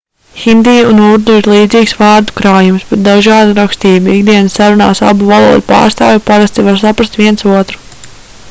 [0.43, 6.25] hindi un urdu ir līdzīgs vārdu krājums bet dažāda rakstība ikdienas sarunās abu valodu pārstāvji
[6.31, 7.85] parasti var saprast viens otru